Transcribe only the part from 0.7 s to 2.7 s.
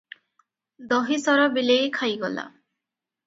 ଦହି ସର ବିଲେଇ ଖାଇଗଲା?